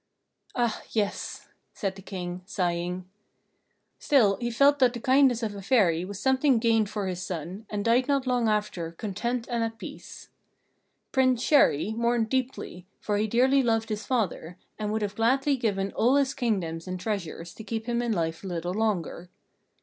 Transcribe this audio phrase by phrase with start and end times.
[0.55, 3.07] "Ah, yes!" said the King, sighing.
[3.99, 7.67] Still, he felt that the kindness of a Fairy was something gained for his son,
[7.69, 10.29] and died not long after, content and at peace.
[11.11, 15.91] Prince Chéri mourned deeply, for he dearly loved his father, and would have gladly given
[15.91, 19.29] all his kingdoms and treasures to keep him in life a little longer.